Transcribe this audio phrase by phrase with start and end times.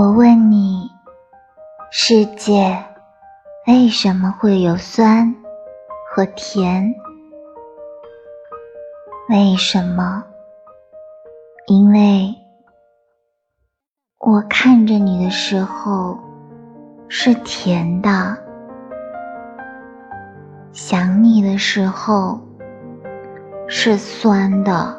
[0.00, 0.90] 我问你
[1.90, 2.86] 世界
[3.66, 5.34] 为什么会有酸
[6.10, 6.94] 和甜？
[9.28, 10.24] 为什么？
[11.66, 12.34] 因为
[14.20, 16.18] 我看着你的时候
[17.10, 18.38] 是甜的
[20.72, 22.40] 想你的时候
[23.68, 24.96] 是酸的。